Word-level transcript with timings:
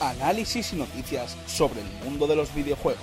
Análisis 0.00 0.72
y 0.72 0.76
noticias 0.76 1.36
sobre 1.46 1.80
el 1.80 1.86
mundo 2.04 2.26
de 2.26 2.34
los 2.34 2.52
videojuegos. 2.52 3.02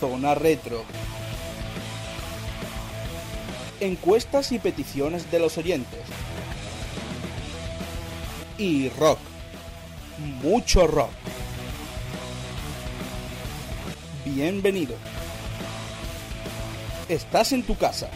Zona 0.00 0.34
Retro. 0.34 0.84
Encuestas 3.78 4.50
y 4.50 4.58
peticiones 4.58 5.30
de 5.30 5.38
los 5.38 5.58
oyentes. 5.58 6.00
Y 8.58 8.88
rock. 8.90 9.18
Mucho 10.42 10.88
rock. 10.88 11.10
Bienvenido. 14.24 14.96
Estás 17.08 17.52
en 17.52 17.62
tu 17.62 17.76
casa. 17.76 18.08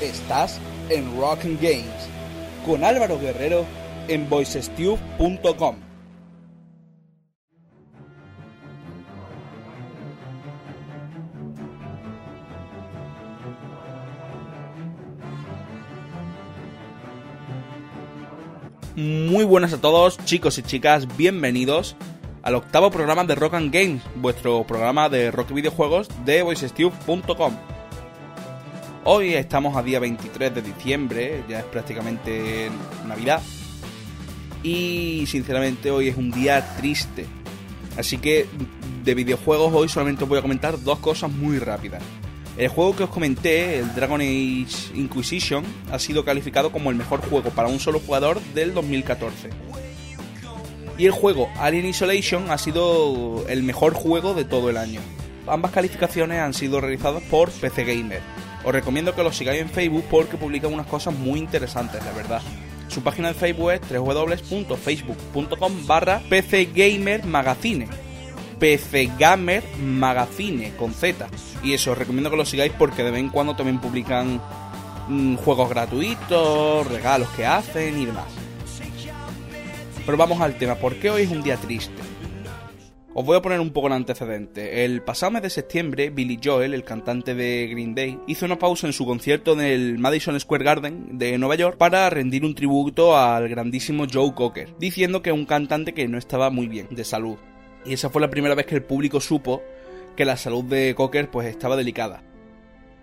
Estás 0.00 0.60
en 0.88 1.18
Rock 1.18 1.44
and 1.44 1.60
Games 1.60 1.95
con 2.66 2.82
Álvaro 2.84 3.18
Guerrero 3.18 3.64
en 4.08 4.28
voicestube.com. 4.28 5.76
Muy 18.96 19.44
buenas 19.44 19.74
a 19.74 19.80
todos, 19.80 20.18
chicos 20.24 20.58
y 20.58 20.62
chicas, 20.62 21.16
bienvenidos 21.16 21.96
al 22.42 22.54
octavo 22.54 22.90
programa 22.90 23.24
de 23.24 23.34
Rock 23.34 23.54
and 23.54 23.72
Games, 23.72 24.02
vuestro 24.16 24.64
programa 24.66 25.08
de 25.08 25.30
rock 25.30 25.50
y 25.50 25.54
videojuegos 25.54 26.08
de 26.24 26.42
voicestube.com. 26.42 27.75
Hoy 29.08 29.34
estamos 29.34 29.76
a 29.76 29.84
día 29.84 30.00
23 30.00 30.52
de 30.52 30.62
diciembre, 30.62 31.44
ya 31.48 31.60
es 31.60 31.64
prácticamente 31.66 32.68
Navidad. 33.06 33.40
Y 34.64 35.22
sinceramente 35.28 35.92
hoy 35.92 36.08
es 36.08 36.16
un 36.16 36.32
día 36.32 36.74
triste. 36.76 37.24
Así 37.96 38.18
que 38.18 38.46
de 39.04 39.14
videojuegos 39.14 39.72
hoy 39.72 39.88
solamente 39.88 40.24
os 40.24 40.28
voy 40.28 40.40
a 40.40 40.42
comentar 40.42 40.82
dos 40.82 40.98
cosas 40.98 41.30
muy 41.30 41.60
rápidas. 41.60 42.02
El 42.58 42.66
juego 42.66 42.96
que 42.96 43.04
os 43.04 43.10
comenté, 43.10 43.78
el 43.78 43.94
Dragon 43.94 44.20
Age 44.20 44.90
Inquisition, 44.96 45.64
ha 45.92 46.00
sido 46.00 46.24
calificado 46.24 46.72
como 46.72 46.90
el 46.90 46.96
mejor 46.96 47.20
juego 47.20 47.50
para 47.50 47.68
un 47.68 47.78
solo 47.78 48.00
jugador 48.00 48.40
del 48.54 48.74
2014. 48.74 49.50
Y 50.98 51.06
el 51.06 51.12
juego 51.12 51.48
Alien 51.60 51.86
Isolation 51.86 52.50
ha 52.50 52.58
sido 52.58 53.44
el 53.48 53.62
mejor 53.62 53.94
juego 53.94 54.34
de 54.34 54.44
todo 54.44 54.68
el 54.68 54.76
año. 54.76 54.98
Ambas 55.46 55.70
calificaciones 55.70 56.40
han 56.40 56.54
sido 56.54 56.80
realizadas 56.80 57.22
por 57.22 57.52
PC 57.52 57.84
Gamer. 57.84 58.45
Os 58.66 58.72
recomiendo 58.72 59.14
que 59.14 59.22
lo 59.22 59.32
sigáis 59.32 59.62
en 59.62 59.70
Facebook 59.70 60.04
porque 60.10 60.36
publican 60.36 60.74
unas 60.74 60.88
cosas 60.88 61.14
muy 61.14 61.38
interesantes, 61.38 62.04
la 62.04 62.10
verdad. 62.10 62.42
Su 62.88 63.00
página 63.00 63.28
de 63.28 63.34
Facebook 63.34 63.70
es 63.70 63.80
www.facebook.com 63.88 65.86
barra 65.86 66.20
pcgamermagazine. 66.28 67.86
PCGamer 68.58 69.62
Magazine 69.78 70.72
con 70.76 70.92
Z. 70.92 71.28
Y 71.62 71.74
eso, 71.74 71.92
os 71.92 71.98
recomiendo 71.98 72.28
que 72.28 72.36
lo 72.36 72.44
sigáis 72.44 72.72
porque 72.76 73.04
de 73.04 73.12
vez 73.12 73.20
en 73.20 73.28
cuando 73.28 73.54
también 73.54 73.80
publican 73.80 74.40
mm, 75.08 75.36
juegos 75.36 75.68
gratuitos, 75.68 76.88
regalos 76.88 77.28
que 77.36 77.46
hacen 77.46 77.96
y 77.96 78.06
demás. 78.06 78.26
Pero 80.04 80.18
vamos 80.18 80.40
al 80.40 80.58
tema, 80.58 80.74
¿por 80.74 80.96
qué 80.96 81.10
hoy 81.10 81.22
es 81.22 81.30
un 81.30 81.42
día 81.42 81.56
triste? 81.56 82.05
Os 83.18 83.24
voy 83.24 83.34
a 83.34 83.40
poner 83.40 83.60
un 83.60 83.70
poco 83.70 83.86
en 83.86 83.94
antecedente. 83.94 84.84
El 84.84 85.00
pasado 85.00 85.32
mes 85.32 85.40
de 85.40 85.48
septiembre, 85.48 86.10
Billy 86.10 86.38
Joel, 86.44 86.74
el 86.74 86.84
cantante 86.84 87.34
de 87.34 87.66
Green 87.66 87.94
Day, 87.94 88.20
hizo 88.26 88.44
una 88.44 88.58
pausa 88.58 88.86
en 88.86 88.92
su 88.92 89.06
concierto 89.06 89.54
en 89.54 89.62
el 89.62 89.96
Madison 89.96 90.38
Square 90.38 90.62
Garden 90.62 91.16
de 91.16 91.38
Nueva 91.38 91.54
York 91.54 91.78
para 91.78 92.10
rendir 92.10 92.44
un 92.44 92.54
tributo 92.54 93.16
al 93.16 93.48
grandísimo 93.48 94.04
Joe 94.12 94.34
Cocker, 94.34 94.74
diciendo 94.78 95.22
que 95.22 95.32
un 95.32 95.46
cantante 95.46 95.94
que 95.94 96.06
no 96.08 96.18
estaba 96.18 96.50
muy 96.50 96.66
bien 96.68 96.88
de 96.90 97.04
salud. 97.04 97.38
Y 97.86 97.94
esa 97.94 98.10
fue 98.10 98.20
la 98.20 98.28
primera 98.28 98.54
vez 98.54 98.66
que 98.66 98.74
el 98.74 98.82
público 98.82 99.18
supo 99.18 99.62
que 100.14 100.26
la 100.26 100.36
salud 100.36 100.64
de 100.64 100.94
Cocker 100.94 101.30
pues 101.30 101.48
estaba 101.48 101.74
delicada. 101.74 102.22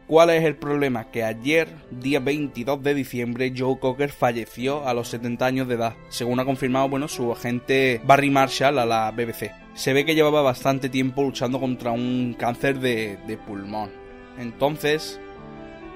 ¿Cuál 0.07 0.31
es 0.31 0.43
el 0.43 0.57
problema? 0.57 1.05
Que 1.11 1.23
ayer, 1.23 1.69
día 1.89 2.19
22 2.19 2.83
de 2.83 2.93
diciembre, 2.93 3.53
Joe 3.57 3.79
Cocker 3.79 4.11
falleció 4.11 4.85
a 4.85 4.93
los 4.93 5.07
70 5.07 5.45
años 5.45 5.67
de 5.69 5.75
edad, 5.75 5.95
según 6.09 6.41
ha 6.41 6.45
confirmado 6.45 6.89
bueno, 6.89 7.07
su 7.07 7.31
agente 7.31 8.01
Barry 8.03 8.29
Marshall 8.29 8.79
a 8.79 8.85
la 8.85 9.11
BBC. 9.11 9.51
Se 9.75 9.93
ve 9.93 10.03
que 10.03 10.13
llevaba 10.13 10.41
bastante 10.41 10.89
tiempo 10.89 11.23
luchando 11.23 11.57
contra 11.57 11.91
un 11.91 12.35
cáncer 12.37 12.79
de, 12.79 13.17
de 13.25 13.37
pulmón. 13.37 13.91
Entonces, 14.37 15.21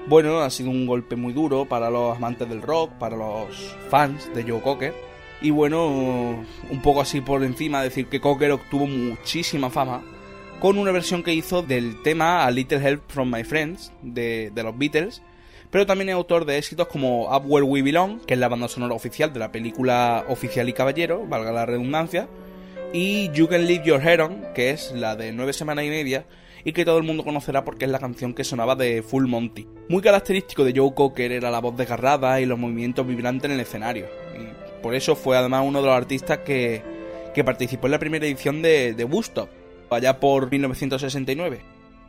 bueno, 0.06 0.38
ha 0.38 0.48
sido 0.48 0.70
un 0.70 0.86
golpe 0.86 1.14
muy 1.14 1.34
duro 1.34 1.66
para 1.66 1.90
los 1.90 2.16
amantes 2.16 2.48
del 2.48 2.62
rock, 2.62 2.92
para 2.92 3.14
los 3.14 3.76
fans 3.90 4.30
de 4.34 4.42
Joe 4.42 4.62
Cocker. 4.62 4.94
Y 5.42 5.50
bueno, 5.50 5.86
un 5.86 6.82
poco 6.82 7.02
así 7.02 7.20
por 7.20 7.44
encima, 7.44 7.82
decir 7.82 8.06
que 8.06 8.20
Cocker 8.20 8.52
obtuvo 8.52 8.86
muchísima 8.86 9.68
fama 9.68 10.02
con 10.60 10.76
una 10.76 10.90
versión 10.90 11.22
que 11.22 11.32
hizo 11.32 11.62
del 11.62 12.02
tema 12.02 12.44
A 12.44 12.50
Little 12.50 12.78
Help 12.78 13.02
from 13.08 13.32
My 13.32 13.44
Friends 13.44 13.92
de, 14.02 14.50
de 14.52 14.62
los 14.62 14.76
Beatles, 14.76 15.22
pero 15.70 15.86
también 15.86 16.08
es 16.08 16.14
autor 16.14 16.46
de 16.46 16.58
éxitos 16.58 16.88
como 16.88 17.34
Up 17.34 17.44
Where 17.46 17.64
We 17.64 17.82
Belong, 17.82 18.24
que 18.24 18.34
es 18.34 18.40
la 18.40 18.48
banda 18.48 18.68
sonora 18.68 18.94
oficial 18.94 19.32
de 19.32 19.38
la 19.38 19.52
película 19.52 20.24
Oficial 20.28 20.68
y 20.68 20.72
Caballero, 20.72 21.26
valga 21.26 21.52
la 21.52 21.66
redundancia, 21.66 22.28
y 22.92 23.30
You 23.32 23.46
Can 23.48 23.66
Leave 23.66 23.84
Your 23.84 24.00
Head 24.00 24.20
On, 24.20 24.46
que 24.54 24.70
es 24.70 24.92
la 24.92 25.14
de 25.14 25.30
nueve 25.32 25.52
semanas 25.52 25.84
y 25.84 25.90
media, 25.90 26.24
y 26.64 26.72
que 26.72 26.84
todo 26.84 26.98
el 26.98 27.04
mundo 27.04 27.22
conocerá 27.22 27.64
porque 27.64 27.84
es 27.84 27.90
la 27.90 28.00
canción 28.00 28.34
que 28.34 28.42
sonaba 28.42 28.74
de 28.74 29.02
Full 29.02 29.26
Monty. 29.26 29.66
Muy 29.88 30.02
característico 30.02 30.64
de 30.64 30.72
Joe 30.74 30.92
Cocker 30.92 31.30
era 31.30 31.52
la 31.52 31.60
voz 31.60 31.76
desgarrada 31.76 32.40
y 32.40 32.46
los 32.46 32.58
movimientos 32.58 33.06
vibrantes 33.06 33.44
en 33.44 33.52
el 33.52 33.60
escenario, 33.60 34.06
y 34.34 34.82
por 34.82 34.96
eso 34.96 35.14
fue 35.14 35.36
además 35.36 35.62
uno 35.64 35.80
de 35.82 35.86
los 35.86 35.96
artistas 35.96 36.38
que, 36.38 36.82
que 37.32 37.44
participó 37.44 37.86
en 37.86 37.92
la 37.92 37.98
primera 38.00 38.26
edición 38.26 38.60
de, 38.60 38.94
de 38.94 39.04
Woodstock, 39.04 39.50
allá 39.90 40.20
por 40.20 40.50
1969. 40.50 41.60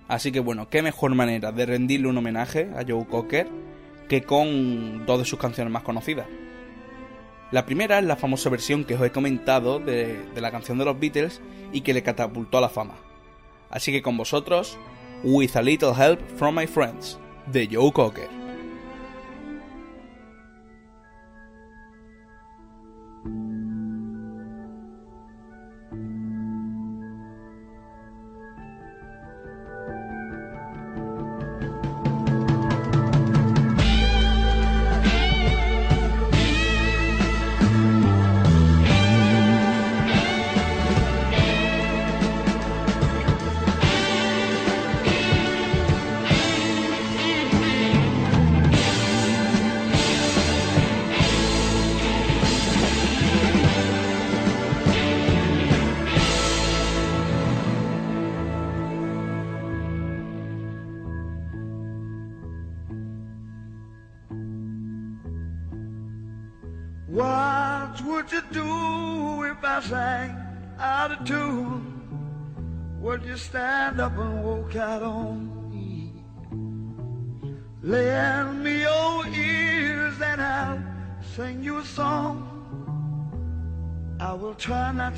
Así 0.07 0.31
que 0.31 0.39
bueno, 0.39 0.69
qué 0.69 0.81
mejor 0.81 1.13
manera 1.15 1.51
de 1.51 1.65
rendirle 1.65 2.07
un 2.07 2.17
homenaje 2.17 2.69
a 2.75 2.83
Joe 2.87 3.05
Cocker 3.05 3.47
que 4.07 4.23
con 4.23 5.05
dos 5.05 5.19
de 5.19 5.25
sus 5.25 5.39
canciones 5.39 5.71
más 5.71 5.83
conocidas. 5.83 6.27
La 7.51 7.65
primera 7.65 7.99
es 7.99 8.05
la 8.05 8.15
famosa 8.15 8.49
versión 8.49 8.83
que 8.83 8.95
os 8.95 9.01
he 9.01 9.11
comentado 9.11 9.79
de, 9.79 10.19
de 10.33 10.41
la 10.41 10.51
canción 10.51 10.77
de 10.77 10.85
los 10.85 10.99
Beatles 10.99 11.41
y 11.71 11.81
que 11.81 11.93
le 11.93 12.03
catapultó 12.03 12.57
a 12.57 12.61
la 12.61 12.69
fama. 12.69 12.95
Así 13.69 13.91
que 13.91 14.01
con 14.01 14.17
vosotros, 14.17 14.77
With 15.23 15.55
a 15.55 15.61
Little 15.61 15.93
Help 15.97 16.19
from 16.37 16.55
My 16.55 16.67
Friends, 16.67 17.19
de 17.47 17.67
Joe 17.71 17.91
Cocker. 17.91 18.38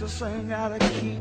to 0.01 0.09
sing 0.09 0.51
out 0.51 0.71
of 0.71 0.79
key. 0.79 1.20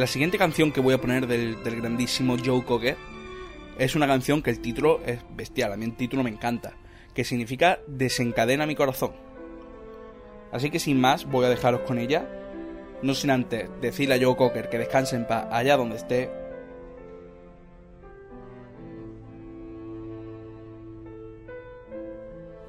La 0.00 0.06
siguiente 0.06 0.38
canción 0.38 0.72
que 0.72 0.80
voy 0.80 0.94
a 0.94 0.98
poner 0.98 1.26
del, 1.26 1.58
grandísimo 1.62 2.38
Joe 2.42 2.64
Cocker 2.64 2.96
es 3.78 3.94
una 3.94 4.06
canción 4.06 4.40
que 4.40 4.48
el 4.48 4.60
título 4.60 5.02
es 5.04 5.20
bestial, 5.36 5.74
a 5.74 5.76
mí 5.76 5.84
el 5.84 5.94
título 5.94 6.22
me 6.22 6.30
encanta, 6.30 6.72
que 7.12 7.22
significa 7.22 7.80
Desencadena 7.86 8.64
mi 8.64 8.74
corazón. 8.74 9.12
Así 10.52 10.70
que 10.70 10.78
sin 10.78 10.98
más, 10.98 11.26
voy 11.26 11.44
a 11.44 11.50
dejaros 11.50 11.82
con 11.82 11.98
ella, 11.98 12.26
no 13.02 13.12
sin 13.12 13.30
antes 13.30 13.68
decirle 13.82 14.14
a 14.14 14.18
Joe 14.18 14.36
Cocker 14.36 14.70
que 14.70 14.78
descanse 14.78 15.16
en 15.16 15.26
paz 15.26 15.48
allá 15.50 15.76
donde 15.76 15.96
esté, 15.96 16.30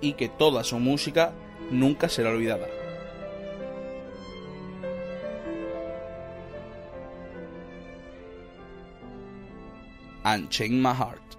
y 0.02 0.16
que 0.16 0.28
toda 0.28 0.66
su 0.66 0.80
música 0.80 1.32
nunca 1.72 2.10
será 2.10 2.32
olvidada. 2.32 2.81
and 10.26 10.50
Change 10.50 10.74
My 10.74 10.94
Heart. 10.94 11.32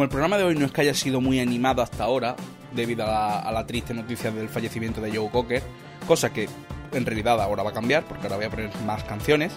Como 0.00 0.06
el 0.06 0.12
programa 0.12 0.38
de 0.38 0.44
hoy 0.44 0.54
no 0.54 0.64
es 0.64 0.72
que 0.72 0.80
haya 0.80 0.94
sido 0.94 1.20
muy 1.20 1.40
animado 1.40 1.82
hasta 1.82 2.04
ahora, 2.04 2.34
debido 2.74 3.04
a 3.04 3.52
la, 3.52 3.66
triste 3.66 3.92
noticia 3.92 4.30
del 4.30 4.48
fallecimiento 4.48 4.98
de 5.02 5.14
Joe 5.14 5.28
Cocker, 5.28 5.62
cosa 6.06 6.32
que 6.32 6.48
en 6.94 7.04
realidad 7.04 7.38
ahora 7.38 7.64
va 7.64 7.68
a 7.68 7.74
cambiar, 7.74 8.04
porque 8.04 8.22
ahora 8.22 8.36
voy 8.36 8.46
a 8.46 8.48
poner 8.48 8.70
más 8.86 9.04
canciones, 9.04 9.52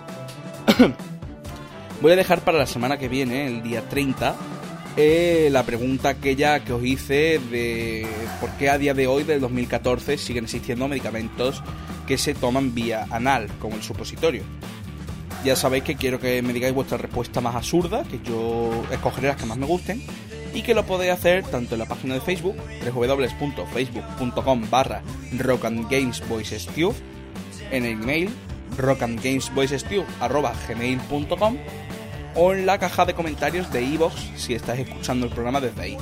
voy 2.02 2.12
a 2.12 2.18
dejar 2.18 2.42
para 2.42 2.58
la 2.58 2.66
semana 2.66 2.98
que 2.98 3.08
viene, 3.08 3.48
el 3.48 3.64
día 3.64 3.88
30, 3.88 4.36
eh, 4.98 5.48
la 5.50 5.64
pregunta 5.64 6.10
aquella 6.10 6.60
que 6.60 6.74
os 6.74 6.84
hice 6.84 7.40
de 7.40 8.06
por 8.42 8.50
qué 8.58 8.70
a 8.70 8.78
día 8.78 8.94
de 8.94 9.08
hoy, 9.08 9.24
del 9.24 9.40
2014, 9.40 10.18
siguen 10.18 10.44
existiendo 10.44 10.90
medicamentos 10.90 11.64
que 12.06 12.18
se 12.18 12.34
toman 12.34 12.76
vía 12.76 13.08
anal, 13.12 13.48
como 13.62 13.78
el 13.78 13.82
supositorio. 13.82 14.44
Ya 15.46 15.56
sabéis 15.56 15.84
que 15.84 15.96
quiero 15.96 16.20
que 16.20 16.42
me 16.42 16.52
digáis 16.52 16.74
vuestra 16.74 16.98
respuesta 16.98 17.40
más 17.40 17.56
absurda, 17.56 18.04
que 18.04 18.20
yo 18.24 18.84
escogeré 18.92 19.28
las 19.28 19.38
que 19.38 19.46
más 19.46 19.58
me 19.58 19.66
gusten, 19.66 20.02
y 20.54 20.62
que 20.62 20.74
lo 20.74 20.86
podéis 20.86 21.14
hacer 21.14 21.44
tanto 21.44 21.76
en 21.76 21.80
la 21.80 21.86
página 21.86 22.14
de 22.16 22.22
Facebook, 22.22 22.56
www.facebook.com 22.86 24.70
barra 24.70 25.02
rockandgamesvoicestew, 25.38 26.94
en 27.72 27.86
el 27.86 28.02
email 28.02 28.30
gmail.com 30.68 31.58
o 32.36 32.54
en 32.54 32.66
la 32.66 32.80
caja 32.80 33.06
de 33.06 33.14
comentarios 33.14 33.72
de 33.72 33.84
iVoox 33.84 34.16
si 34.36 34.56
estás 34.56 34.80
escuchando 34.80 35.28
el 35.28 35.32
programa 35.32 35.62
desde 35.62 35.82
ahí. 35.82 35.98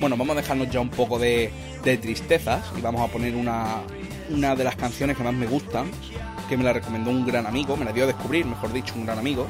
Bueno, 0.00 0.16
vamos 0.16 0.36
a 0.36 0.40
dejarnos 0.40 0.70
ya 0.70 0.80
un 0.80 0.88
poco 0.90 1.18
de, 1.18 1.50
de 1.84 1.98
tristezas 1.98 2.64
y 2.76 2.80
vamos 2.80 3.02
a 3.02 3.12
poner 3.12 3.34
una, 3.34 3.82
una 4.30 4.54
de 4.54 4.64
las 4.64 4.76
canciones 4.76 5.16
que 5.16 5.24
más 5.24 5.34
me 5.34 5.46
gustan, 5.46 5.90
que 6.48 6.56
me 6.56 6.64
la 6.64 6.72
recomendó 6.72 7.10
un 7.10 7.26
gran 7.26 7.46
amigo, 7.46 7.76
me 7.76 7.84
la 7.84 7.92
dio 7.92 8.04
a 8.04 8.06
descubrir, 8.06 8.46
mejor 8.46 8.72
dicho, 8.72 8.94
un 8.96 9.06
gran 9.06 9.18
amigo. 9.18 9.46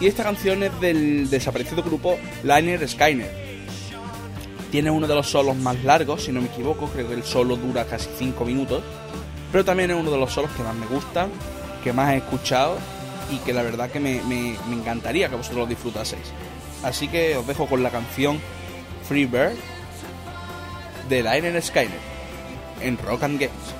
Y 0.00 0.06
esta 0.06 0.24
canción 0.24 0.62
es 0.62 0.80
del 0.80 1.28
desaparecido 1.28 1.82
grupo 1.82 2.18
Liner 2.42 2.88
Skyner. 2.88 3.30
Tiene 4.70 4.90
uno 4.90 5.06
de 5.06 5.14
los 5.14 5.28
solos 5.28 5.56
más 5.56 5.82
largos, 5.84 6.24
si 6.24 6.32
no 6.32 6.40
me 6.40 6.46
equivoco, 6.46 6.86
creo 6.86 7.06
que 7.06 7.14
el 7.14 7.24
solo 7.24 7.56
dura 7.56 7.84
casi 7.84 8.08
5 8.18 8.44
minutos. 8.46 8.82
Pero 9.52 9.64
también 9.64 9.90
es 9.90 9.96
uno 9.98 10.10
de 10.10 10.16
los 10.16 10.32
solos 10.32 10.50
que 10.52 10.62
más 10.62 10.74
me 10.74 10.86
gustan, 10.86 11.28
que 11.84 11.92
más 11.92 12.14
he 12.14 12.18
escuchado 12.18 12.78
y 13.30 13.38
que 13.38 13.52
la 13.52 13.62
verdad 13.62 13.90
que 13.90 14.00
me, 14.00 14.20
encantaría 14.72 15.28
que 15.28 15.36
vosotros 15.36 15.60
lo 15.60 15.66
disfrutaseis. 15.66 16.32
Así 16.82 17.08
que 17.08 17.36
os 17.36 17.46
dejo 17.46 17.66
con 17.66 17.82
la 17.82 17.90
canción 17.90 18.40
Free 19.06 19.26
Bird 19.26 19.56
de 21.10 21.22
Liner 21.22 21.60
Skyner 21.60 21.98
en 22.80 22.96
Rock 22.96 23.24
and 23.24 23.38
Games. 23.38 23.79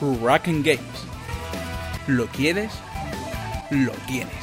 Rockin' 0.00 0.62
Games. 0.62 0.80
¿Lo 2.06 2.26
quieres? 2.28 2.72
Lo 3.70 3.92
tienes. 4.06 4.39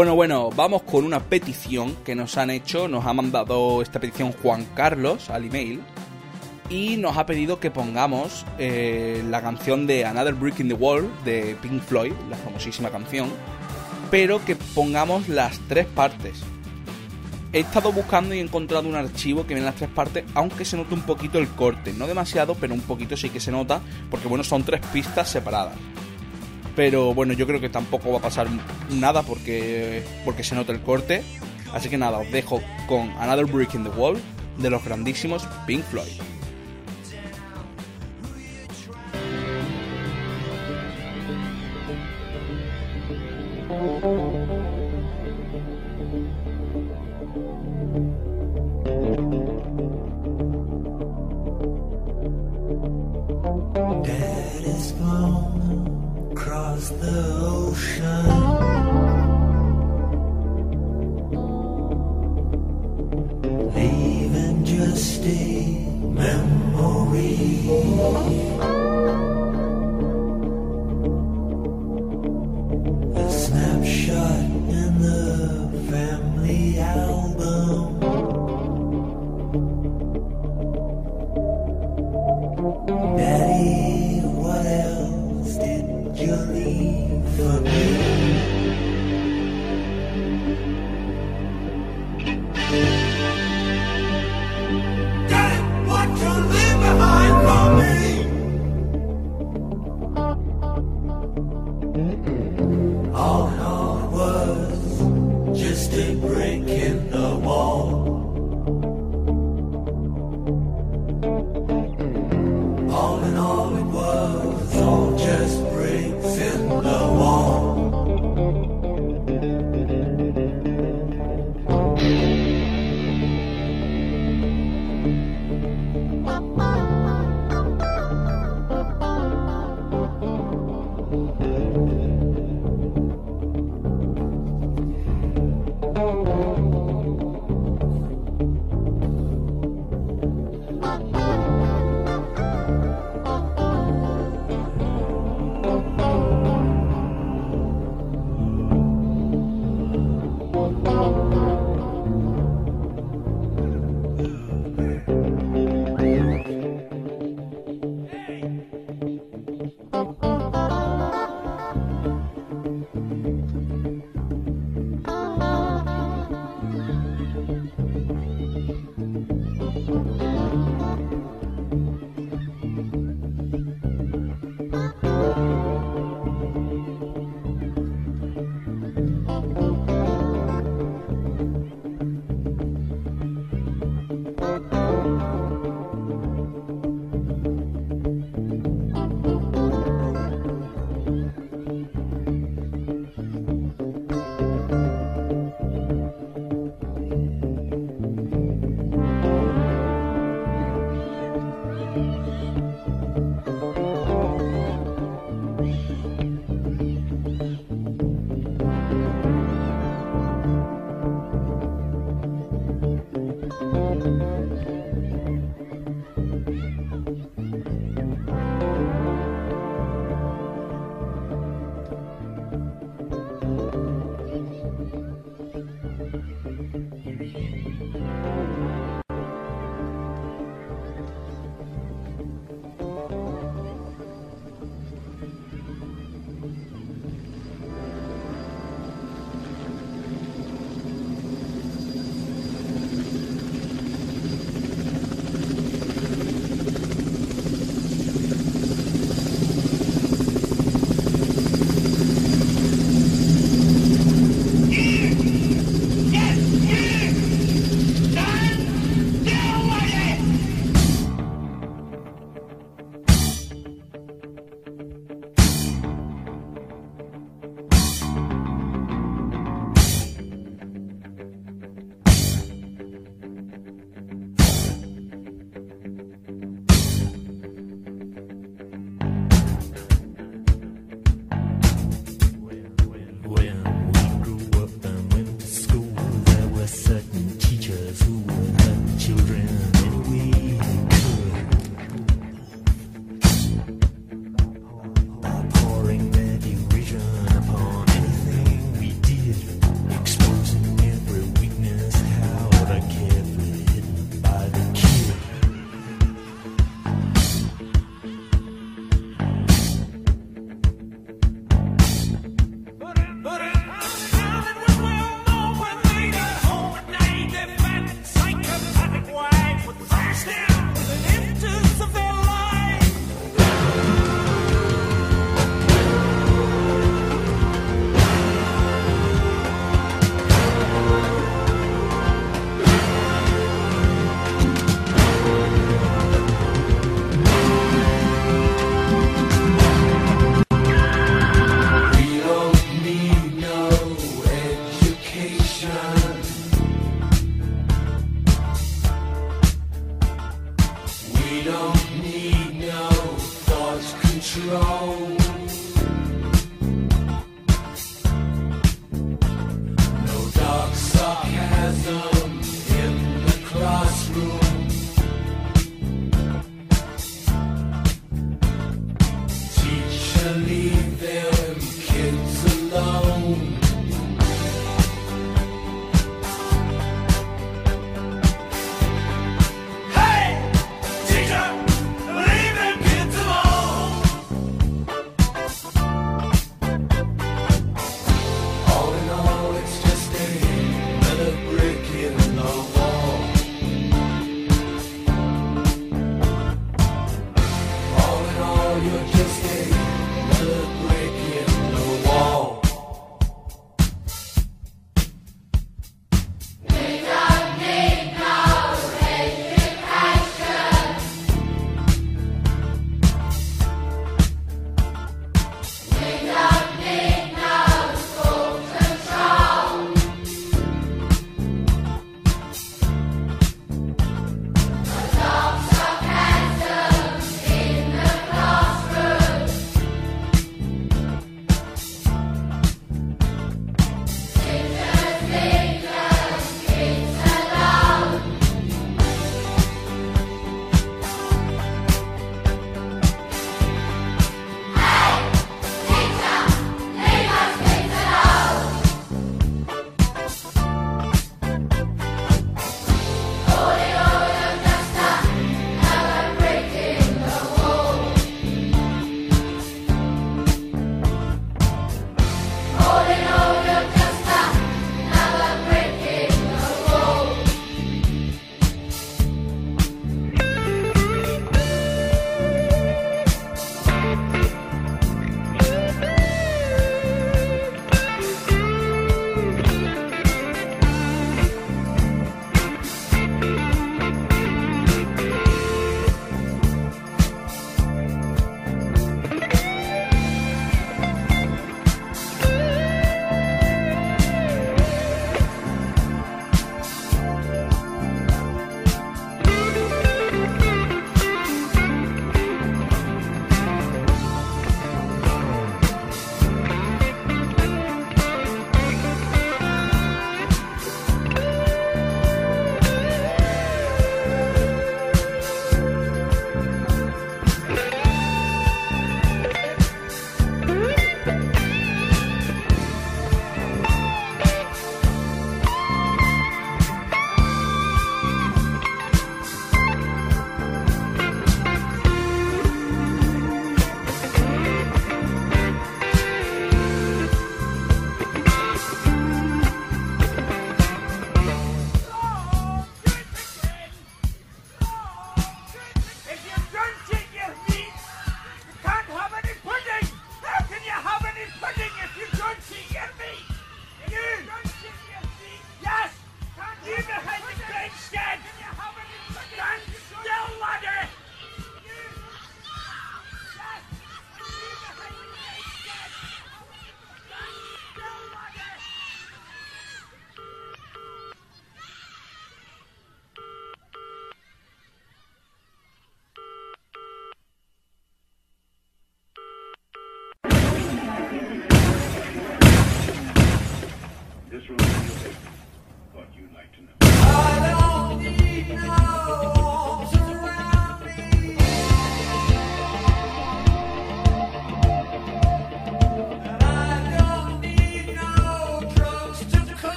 Bueno, 0.00 0.14
bueno, 0.14 0.48
vamos 0.56 0.80
con 0.84 1.04
una 1.04 1.20
petición 1.20 1.94
que 2.06 2.14
nos 2.14 2.38
han 2.38 2.48
hecho, 2.48 2.88
nos 2.88 3.04
ha 3.04 3.12
mandado 3.12 3.82
esta 3.82 4.00
petición 4.00 4.32
Juan 4.32 4.64
Carlos 4.74 5.28
al 5.28 5.44
email 5.44 5.82
y 6.70 6.96
nos 6.96 7.18
ha 7.18 7.26
pedido 7.26 7.60
que 7.60 7.70
pongamos 7.70 8.46
eh, 8.58 9.22
la 9.28 9.42
canción 9.42 9.86
de 9.86 10.06
Another 10.06 10.32
Brick 10.32 10.58
in 10.60 10.68
the 10.68 10.74
Wall 10.74 11.06
de 11.26 11.54
Pink 11.60 11.82
Floyd, 11.82 12.14
la 12.30 12.38
famosísima 12.38 12.88
canción, 12.88 13.28
pero 14.10 14.42
que 14.42 14.56
pongamos 14.56 15.28
las 15.28 15.58
tres 15.68 15.84
partes. 15.84 16.40
He 17.52 17.60
estado 17.60 17.92
buscando 17.92 18.34
y 18.34 18.38
he 18.38 18.42
encontrado 18.42 18.88
un 18.88 18.94
archivo 18.94 19.42
que 19.42 19.52
viene 19.52 19.66
las 19.66 19.76
tres 19.76 19.90
partes, 19.90 20.24
aunque 20.32 20.64
se 20.64 20.78
nota 20.78 20.94
un 20.94 21.02
poquito 21.02 21.38
el 21.38 21.48
corte, 21.48 21.92
no 21.92 22.06
demasiado, 22.06 22.54
pero 22.54 22.72
un 22.72 22.80
poquito 22.80 23.18
sí 23.18 23.28
que 23.28 23.38
se 23.38 23.52
nota, 23.52 23.82
porque 24.10 24.28
bueno, 24.28 24.44
son 24.44 24.62
tres 24.62 24.80
pistas 24.94 25.28
separadas. 25.28 25.74
Pero 26.80 27.12
bueno, 27.12 27.34
yo 27.34 27.46
creo 27.46 27.60
que 27.60 27.68
tampoco 27.68 28.10
va 28.10 28.20
a 28.20 28.22
pasar 28.22 28.46
nada 28.88 29.22
porque, 29.22 30.02
porque 30.24 30.42
se 30.42 30.54
nota 30.54 30.72
el 30.72 30.80
corte. 30.80 31.22
Así 31.74 31.90
que 31.90 31.98
nada, 31.98 32.16
os 32.16 32.32
dejo 32.32 32.62
con 32.88 33.10
Another 33.18 33.44
Brick 33.44 33.74
in 33.74 33.84
the 33.84 33.90
Wall 33.90 34.18
de 34.56 34.70
los 34.70 34.82
grandísimos 34.82 35.46
Pink 35.66 35.84
Floyd. 35.84 36.08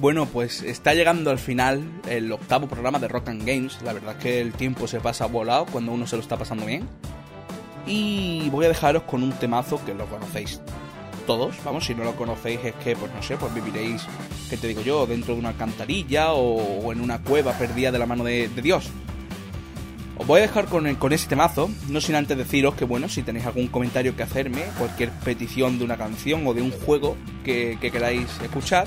Bueno, 0.00 0.24
pues 0.24 0.62
está 0.62 0.94
llegando 0.94 1.30
al 1.30 1.38
final 1.38 1.82
el 2.08 2.32
octavo 2.32 2.66
programa 2.66 2.98
de 2.98 3.06
Rock 3.06 3.28
and 3.28 3.46
Games. 3.46 3.82
La 3.82 3.92
verdad 3.92 4.16
es 4.16 4.22
que 4.22 4.40
el 4.40 4.54
tiempo 4.54 4.88
se 4.88 4.98
pasa 4.98 5.26
volado 5.26 5.66
cuando 5.66 5.92
uno 5.92 6.06
se 6.06 6.16
lo 6.16 6.22
está 6.22 6.38
pasando 6.38 6.64
bien. 6.64 6.88
Y 7.86 8.48
voy 8.48 8.64
a 8.64 8.68
dejaros 8.68 9.02
con 9.02 9.22
un 9.22 9.32
temazo 9.32 9.78
que 9.84 9.92
lo 9.92 10.06
conocéis 10.06 10.62
todos. 11.26 11.54
Vamos, 11.66 11.84
si 11.84 11.94
no 11.94 12.04
lo 12.04 12.16
conocéis 12.16 12.60
es 12.64 12.74
que, 12.76 12.96
pues 12.96 13.12
no 13.12 13.22
sé, 13.22 13.36
pues 13.36 13.52
viviréis, 13.52 14.06
¿qué 14.48 14.56
te 14.56 14.68
digo 14.68 14.80
yo? 14.80 15.06
Dentro 15.06 15.34
de 15.34 15.40
una 15.40 15.50
alcantarilla 15.50 16.32
o, 16.32 16.90
en 16.94 17.02
una 17.02 17.18
cueva 17.18 17.52
perdida 17.52 17.92
de 17.92 17.98
la 17.98 18.06
mano 18.06 18.24
de, 18.24 18.48
Dios. 18.48 18.88
Os 20.16 20.26
voy 20.26 20.38
a 20.38 20.42
dejar 20.42 20.64
con 20.64 21.12
ese 21.12 21.28
temazo, 21.28 21.68
no 21.90 22.00
sin 22.00 22.14
antes 22.14 22.38
deciros 22.38 22.74
que, 22.74 22.86
bueno, 22.86 23.10
si 23.10 23.22
tenéis 23.22 23.44
algún 23.44 23.68
comentario 23.68 24.16
que 24.16 24.22
hacerme, 24.22 24.62
cualquier 24.78 25.10
petición 25.10 25.78
de 25.78 25.84
una 25.84 25.98
canción 25.98 26.46
o 26.46 26.54
de 26.54 26.62
un 26.62 26.70
juego 26.70 27.18
que, 27.44 27.76
que 27.82 27.90
queráis 27.90 28.28
escuchar, 28.42 28.86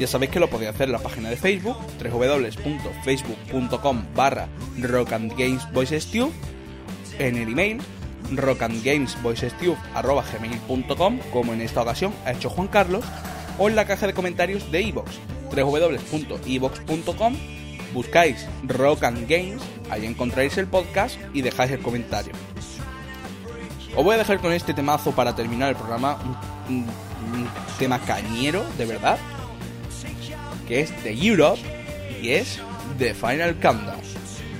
ya 0.00 0.06
sabéis 0.06 0.30
que 0.32 0.40
lo 0.40 0.48
podéis 0.48 0.70
hacer 0.70 0.88
en 0.88 0.92
la 0.92 0.98
página 0.98 1.28
de 1.28 1.36
Facebook, 1.36 1.76
www.facebook.com 2.02 4.04
barra 4.16 4.48
rockandgamesvoicestube, 4.78 6.32
en 7.18 7.36
el 7.36 7.50
email 7.50 7.82
rockandgamesvoicestube.com, 8.34 11.18
como 11.30 11.52
en 11.52 11.60
esta 11.60 11.82
ocasión 11.82 12.14
ha 12.24 12.32
hecho 12.32 12.48
Juan 12.48 12.68
Carlos, 12.68 13.04
o 13.58 13.68
en 13.68 13.76
la 13.76 13.84
caja 13.84 14.06
de 14.06 14.14
comentarios 14.14 14.72
de 14.72 14.80
iVoox, 14.80 15.10
www.ivox.com, 15.54 17.36
buscáis 17.92 18.46
Rock 18.62 19.04
and 19.04 19.28
Games, 19.28 19.60
ahí 19.90 20.06
encontráis 20.06 20.56
el 20.56 20.66
podcast 20.66 21.20
y 21.34 21.42
dejáis 21.42 21.72
el 21.72 21.80
comentario. 21.80 22.32
Os 23.94 24.02
voy 24.02 24.14
a 24.14 24.18
dejar 24.18 24.40
con 24.40 24.54
este 24.54 24.72
temazo 24.72 25.10
para 25.10 25.36
terminar 25.36 25.68
el 25.68 25.76
programa, 25.76 26.16
un 26.70 26.86
tema 27.78 27.98
cañero, 27.98 28.64
de 28.78 28.86
verdad, 28.86 29.18
que 30.70 30.82
es 30.82 31.02
de 31.02 31.12
Europe 31.12 31.60
y 32.22 32.30
es 32.30 32.60
The 32.96 33.12
Final 33.12 33.56
Countdown. 33.60 34.00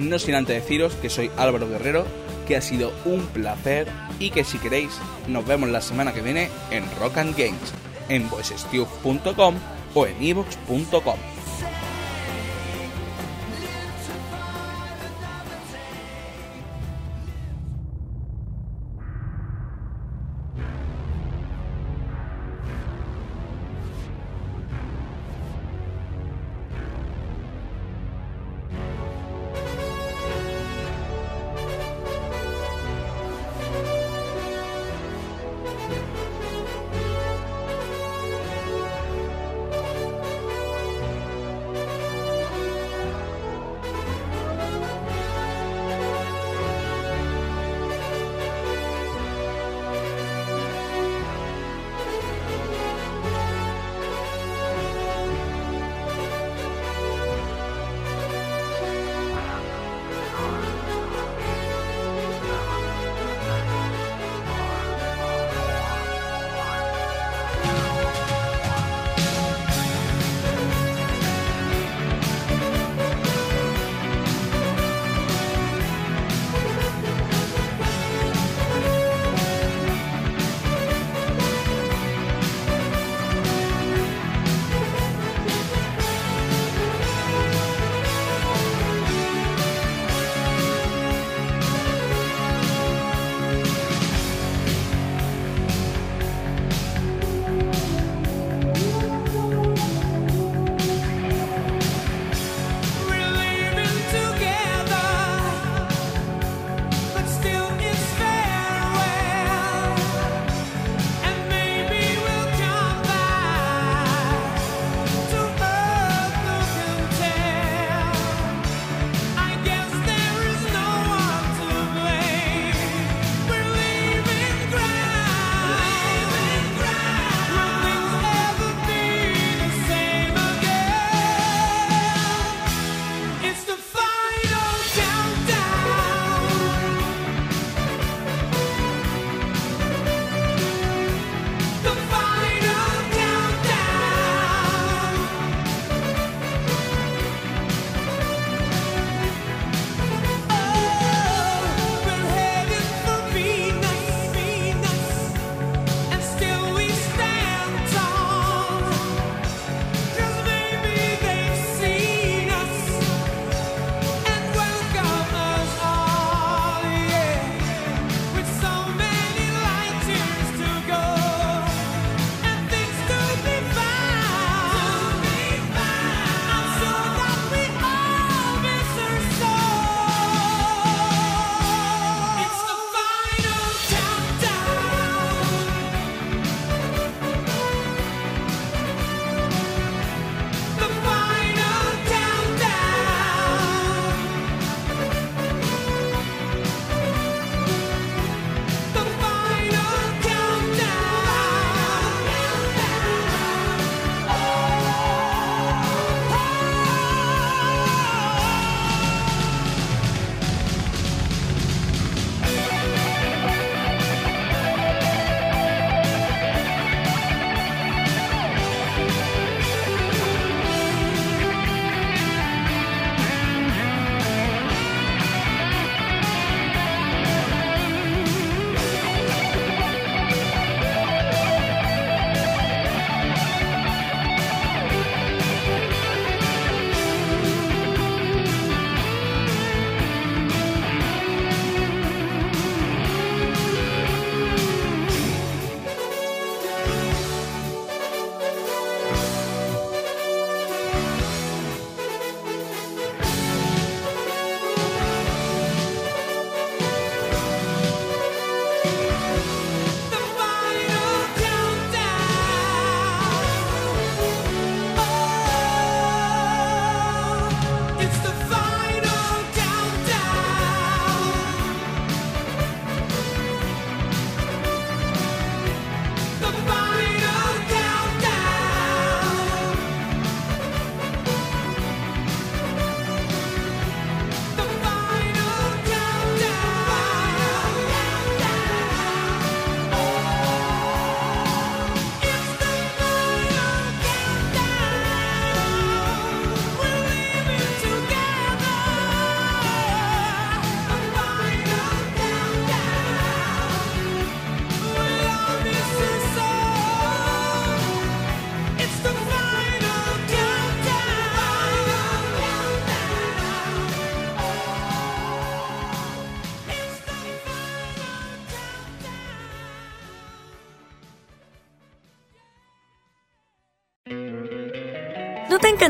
No 0.00 0.18
sin 0.18 0.34
antes 0.34 0.60
deciros 0.60 0.94
que 0.94 1.08
soy 1.08 1.30
Álvaro 1.36 1.68
Guerrero, 1.68 2.04
que 2.48 2.56
ha 2.56 2.60
sido 2.60 2.92
un 3.04 3.20
placer 3.26 3.86
y 4.18 4.30
que 4.30 4.42
si 4.42 4.58
queréis 4.58 4.90
nos 5.28 5.46
vemos 5.46 5.68
la 5.68 5.80
semana 5.80 6.12
que 6.12 6.20
viene 6.20 6.50
en 6.72 6.84
Rock 6.98 7.18
and 7.18 7.38
Games, 7.38 7.72
en 8.08 8.28
voicestube.com 8.28 9.54
o 9.94 10.06
en 10.06 10.20
evox.com. 10.20 11.39